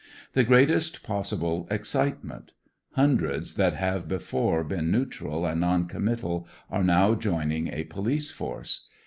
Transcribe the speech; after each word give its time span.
The 0.33 0.43
greatest 0.43 1.03
possible 1.03 1.67
excitement. 1.69 2.53
Hundreds 2.93 3.53
that 3.53 3.75
have 3.75 4.07
before 4.07 4.63
been 4.63 4.89
neutral 4.89 5.45
and 5.45 5.61
non 5.61 5.87
commital 5.87 6.47
are 6.71 6.83
now 6.83 7.13
joining 7.13 7.67
a 7.67 7.83
police 7.83 8.31
force. 8.31 8.87